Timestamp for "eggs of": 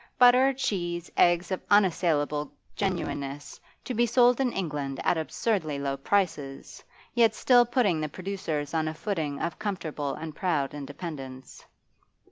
1.15-1.61